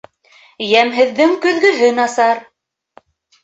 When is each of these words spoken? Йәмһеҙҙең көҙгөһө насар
Йәмһеҙҙең 0.67 1.37
көҙгөһө 1.45 1.93
насар 2.01 2.45